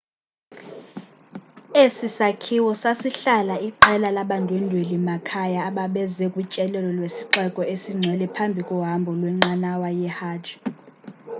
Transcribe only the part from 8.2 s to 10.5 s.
phambi kohambo lwenqanawa yehajj